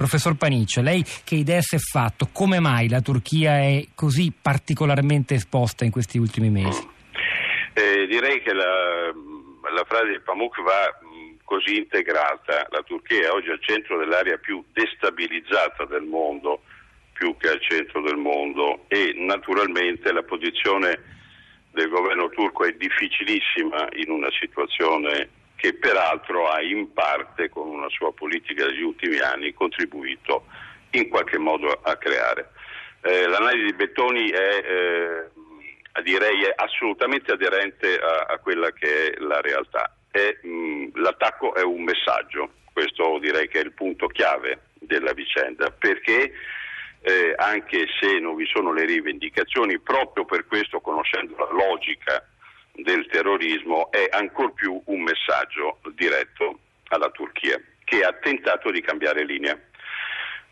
[0.00, 2.30] Professor Paniccia, lei che idea si è fatto?
[2.32, 6.88] Come mai la Turchia è così particolarmente esposta in questi ultimi mesi?
[7.74, 10.98] Eh, direi che la, la frase di Pamuk va
[11.44, 12.66] così integrata.
[12.70, 16.62] La Turchia è oggi al centro dell'area più destabilizzata del mondo,
[17.12, 20.98] più che al centro del mondo e naturalmente la posizione
[21.72, 27.90] del governo turco è difficilissima in una situazione che peraltro ha in parte con una
[27.90, 30.46] sua politica degli ultimi anni contribuito
[30.92, 32.52] in qualche modo a creare.
[33.02, 39.42] Eh, l'analisi di Bettoni è, eh, direi, assolutamente aderente a, a, quella che è la
[39.42, 39.94] realtà.
[40.10, 45.70] È, mh, l'attacco è un messaggio, questo direi che è il punto chiave della vicenda,
[45.70, 46.32] perché
[47.02, 52.24] eh, anche se non vi sono le rivendicazioni, proprio per questo conoscendo la logica
[52.72, 59.24] del terrorismo è ancor più un messaggio diretto alla Turchia che ha tentato di cambiare
[59.24, 59.58] linea.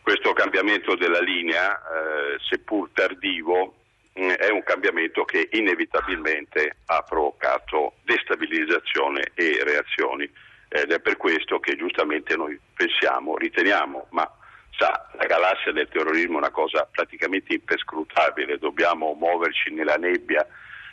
[0.03, 3.75] Questo cambiamento della linea, eh, seppur tardivo,
[4.15, 10.29] mh, mm, è un cambiamento che inevitabilmente ha provocato destabilizzazione e reazioni
[10.69, 14.30] ed è per questo che giustamente noi pensiamo, riteniamo, ma
[14.77, 20.47] sa, la galassia del terrorismo è una cosa praticamente imperscrutabile, dobbiamo muoverci nella nebbia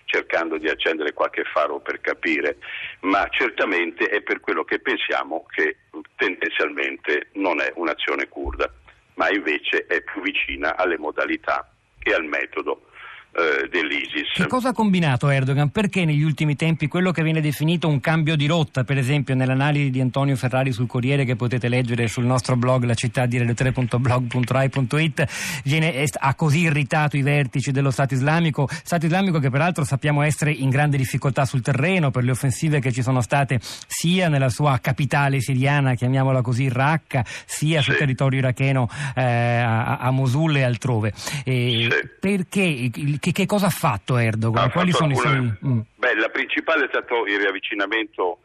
[0.05, 2.57] cercando di accendere qualche faro per capire,
[3.01, 5.77] ma certamente è per quello che pensiamo che
[6.15, 8.71] tendenzialmente non è un'azione kurda,
[9.15, 11.69] ma invece è più vicina alle modalità
[12.01, 12.87] e al metodo
[13.35, 14.31] eh, dell'ISIS.
[14.33, 15.69] Che cosa ha combinato Erdogan?
[15.69, 19.89] Perché negli ultimi tempi quello che viene definito un cambio di rotta, per esempio nell'analisi
[19.89, 25.25] di Antonio Ferrari sul Corriere che potete leggere sul nostro blog la città di redattore.blog.rai.it,
[25.65, 30.51] viene, ha così irritato i vertici dello Stato islamico, Stato islamico che peraltro sappiamo essere
[30.51, 34.79] in grande difficoltà sul terreno per le offensive che ci sono state sia nella sua
[34.79, 37.89] capitale siriana, chiamiamola così, Raqqa, sia sì.
[37.89, 41.13] sul territorio iracheno eh, a, a, Mosul e altrove.
[41.43, 42.09] E sì.
[42.19, 44.65] Perché il, che, che, cosa ha fatto Erdogan?
[44.65, 45.47] Ha Quali fatto sono alcune...
[45.47, 45.71] i suoi...
[45.71, 45.79] Mm.
[45.95, 48.39] Beh, la principale è stato il riavvicinamento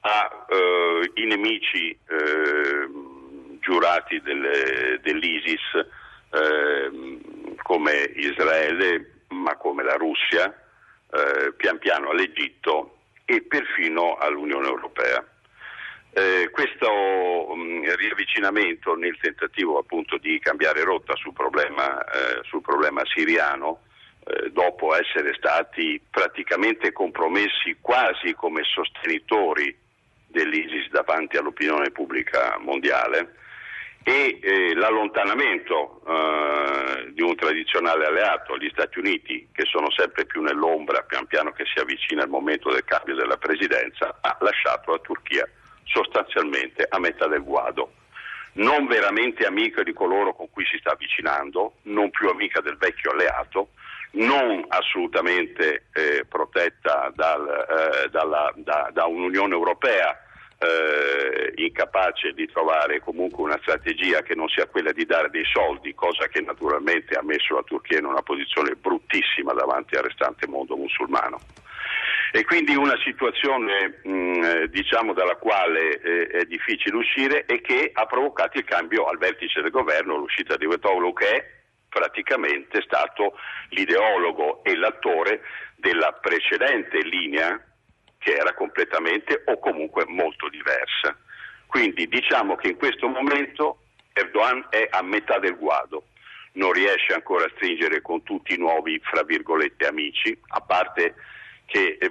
[0.00, 2.88] ai eh, nemici eh,
[3.60, 5.60] giurati delle, dell'ISIS
[6.32, 10.52] eh, come Israele, ma come la Russia,
[11.12, 15.24] eh, pian piano all'Egitto e perfino all'Unione Europea.
[16.10, 22.62] Eh, questo mh, mm, riavvicinamento nel tentativo appunto di cambiare rotta sul problema, eh, sul
[22.62, 23.82] problema siriano
[24.28, 29.74] eh, dopo essere stati praticamente compromessi quasi come sostenitori
[30.26, 33.36] dell'ISIS davanti all'opinione pubblica mondiale
[34.02, 40.42] e eh, l'allontanamento eh, di un tradizionale alleato, gli Stati Uniti, che sono sempre più
[40.42, 44.98] nell'ombra pian piano che si avvicina il momento del cambio della presidenza, ha lasciato la
[44.98, 45.48] Turchia
[45.84, 47.92] sostanzialmente a metà del guado.
[48.54, 53.12] Non veramente amica di coloro con cui si sta avvicinando, non più amica del vecchio
[53.12, 53.70] alleato,
[54.12, 57.46] non assolutamente eh, protetta dal,
[58.04, 60.18] eh, dalla, da, da, un'Unione Europea
[60.58, 65.94] eh, incapace di trovare comunque una strategia che non sia quella di dare dei soldi,
[65.94, 70.76] cosa che naturalmente ha messo la Turchia in una posizione bruttissima davanti al restante mondo
[70.76, 71.38] musulmano.
[72.30, 78.04] E quindi una situazione mh, diciamo dalla quale eh, è difficile uscire e che ha
[78.04, 81.57] provocato il cambio al vertice del governo, l'uscita di Vetoglu che è
[81.88, 83.34] praticamente stato
[83.70, 85.42] l'ideologo e l'attore
[85.76, 87.60] della precedente linea
[88.18, 91.16] che era completamente o comunque molto diversa.
[91.66, 93.82] Quindi diciamo che in questo momento
[94.12, 96.04] Erdogan è a metà del guado,
[96.52, 101.14] non riesce ancora a stringere con tutti i nuovi, fra virgolette, amici, a parte
[101.66, 102.10] che eh,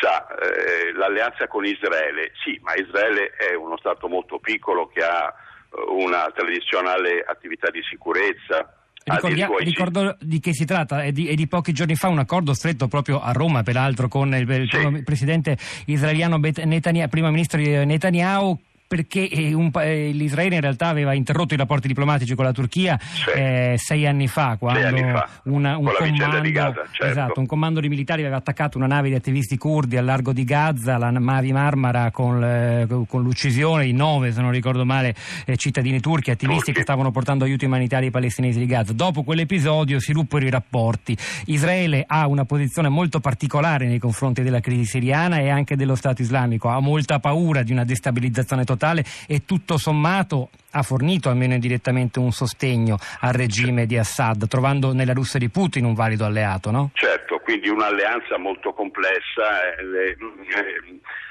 [0.00, 5.32] sa, eh, l'alleanza con Israele, sì, ma Israele è uno Stato molto piccolo che ha
[5.32, 8.75] eh, una tradizionale attività di sicurezza,
[9.08, 12.88] Ricordia, ricordo di che si tratta, è di, di, pochi giorni fa un accordo stretto
[12.88, 15.02] proprio a Roma, peraltro, con il, il sì.
[15.04, 21.54] presidente israeliano Netanyahu, primo ministro Netanyahu, perché eh, un, eh, l'Israele in realtà aveva interrotto
[21.54, 23.30] i rapporti diplomatici con la Turchia sì.
[23.30, 27.06] eh, sei anni fa, quando anni fa, una, un, comando, di Gaza, certo.
[27.06, 30.44] esatto, un, comando, di militari aveva attaccato una nave di attivisti curdi al largo di
[30.44, 35.14] Gaza, la Mavi Marmara, con, eh, con l'uccisione di nove, se non ricordo male,
[35.56, 36.72] cittadini turchi, attivisti turchi.
[36.72, 38.92] che stavano portando aiuti umanitari ai palestinesi di Gaza.
[38.92, 41.16] Dopo quell'episodio si ruppero i rapporti.
[41.46, 46.22] Israele ha una posizione molto particolare nei confronti della crisi siriana e anche dello Stato
[46.22, 51.54] islamico, ha molta paura di una destabilizzazione totale totale e tutto sommato ha fornito almeno
[51.54, 56.70] indirettamente un sostegno al regime di Assad, trovando nella Russia di Putin un valido alleato,
[56.70, 56.90] no?
[56.92, 59.74] Certo, quindi un'alleanza molto complessa.
[59.78, 60.16] Eh, eh,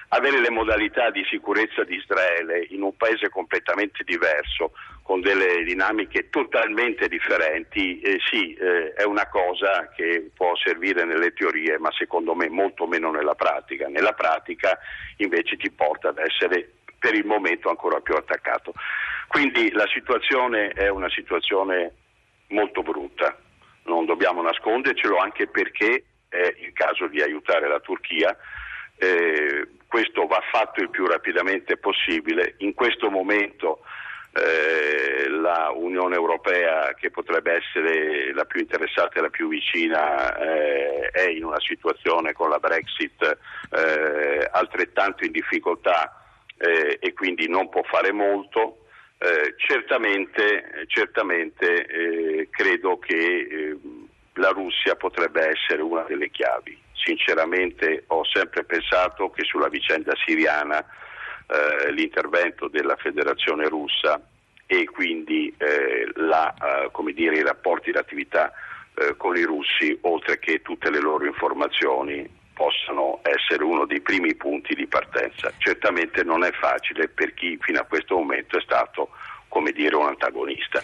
[0.09, 4.71] avere le modalità di sicurezza di Israele in un paese completamente diverso,
[5.01, 11.33] con delle dinamiche totalmente differenti, eh, sì, eh, è una cosa che può servire nelle
[11.33, 13.87] teorie, ma secondo me molto meno nella pratica.
[13.87, 14.79] Nella pratica
[15.17, 16.71] invece ti porta ad essere
[17.05, 18.73] per il momento ancora più attaccato.
[19.27, 21.93] Quindi la situazione è una situazione
[22.47, 23.37] molto brutta,
[23.83, 28.35] non dobbiamo nascondercelo anche perché è il caso di aiutare la Turchia.
[28.97, 32.55] Eh, questo va fatto il più rapidamente possibile.
[32.59, 33.81] In questo momento
[34.33, 41.09] eh, la Unione Europea, che potrebbe essere la più interessata e la più vicina, eh,
[41.11, 43.37] è in una situazione con la Brexit
[43.69, 46.24] eh, altrettanto in difficoltà
[46.57, 48.85] eh, e quindi non può fare molto.
[49.17, 53.77] Eh, certamente, certamente eh, credo che eh,
[54.33, 56.77] la Russia potrebbe essere una delle chiavi.
[56.93, 64.21] Sinceramente ho sempre pensato che sulla vicenda siriana eh, l'intervento della Federazione russa
[64.67, 66.53] e quindi eh, la,
[67.13, 68.51] dire, i rapporti d'attività
[69.17, 72.25] con i russi, oltre che tutte le loro informazioni,
[72.55, 75.51] possano essere uno dei primi punti di partenza.
[75.57, 79.09] Certamente non è facile per chi fino a questo momento è stato
[79.55, 80.83] come dire, un antagonista.